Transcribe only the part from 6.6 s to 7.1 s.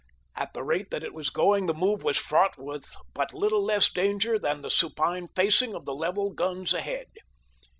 ahead.